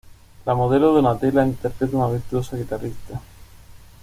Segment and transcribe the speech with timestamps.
[0.47, 3.21] La modelo Donatella, interpreta a una virtuosa guitarrista.